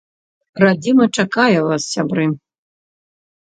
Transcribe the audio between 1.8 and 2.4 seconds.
сябры.